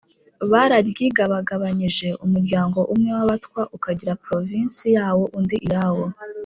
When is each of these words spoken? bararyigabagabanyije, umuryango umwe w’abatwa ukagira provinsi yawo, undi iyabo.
bararyigabagabanyije, 0.51 2.07
umuryango 2.25 2.79
umwe 2.93 3.09
w’abatwa 3.17 3.61
ukagira 3.75 4.19
provinsi 4.25 4.85
yawo, 4.97 5.25
undi 5.37 5.57
iyabo. 5.67 6.05